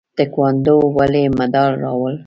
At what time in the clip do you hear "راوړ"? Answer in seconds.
1.83-2.11